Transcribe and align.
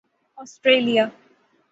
Australia 0.37 1.05